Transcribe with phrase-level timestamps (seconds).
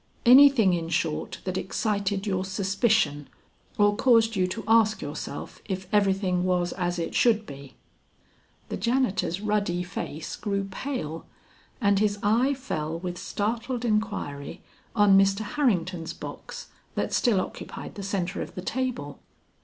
[0.25, 3.29] anything in short, that excited your suspicion
[3.77, 7.75] or caused you to ask yourself if everything was as it should be?"
[8.69, 11.27] The janitor's ruddy face grew pale,
[11.79, 14.63] and his eye fell with startled inquiry
[14.95, 15.41] on Mr.
[15.41, 19.19] Harrington's box that still occupied the centre of the table.